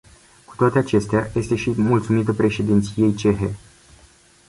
Cu 0.45 0.55
toate 0.55 0.77
acestea, 0.79 1.31
este 1.35 1.55
și 1.55 1.81
mulțumită 1.81 2.33
președinției 2.33 3.13
cehe. 3.15 3.55